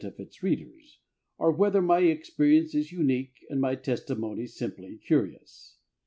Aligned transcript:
of 0.03 0.19
its 0.19 0.41
readers, 0.41 0.97
or 1.37 1.51
whether 1.51 1.79
my 1.79 1.99
experience 1.99 2.73
is 2.73 2.91
unique 2.91 3.45
and 3.51 3.61
my 3.61 3.75
testimony 3.75 4.47
simply 4.47 4.97
curious. 4.97 5.77